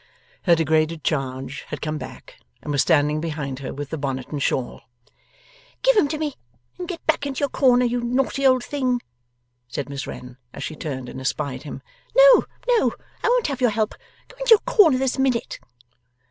[0.45, 4.41] Her degraded charge had come back, and was standing behind her with the bonnet and
[4.41, 4.81] shawl.
[5.83, 6.33] 'Give 'em to me
[6.79, 9.03] and get back into your corner, you naughty old thing!'
[9.67, 11.83] said Miss Wren, as she turned and espied him.
[12.17, 12.93] 'No, no,
[13.23, 13.93] I won't have your help.
[14.27, 15.59] Go into your corner, this minute!